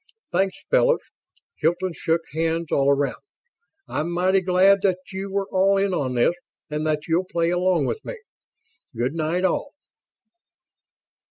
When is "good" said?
8.97-9.13